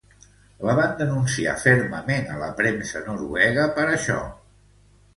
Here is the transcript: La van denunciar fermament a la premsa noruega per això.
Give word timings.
La 0.69 0.73
van 0.79 0.95
denunciar 1.01 1.53
fermament 1.65 2.27
a 2.33 2.41
la 2.47 2.51
premsa 2.65 3.05
noruega 3.13 3.71
per 3.79 3.89
això. 3.95 4.21